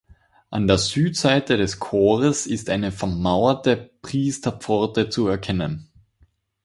[0.49, 5.91] An der Südseite des Chores ist eine vermauerte Priesterpforte zu erkennen.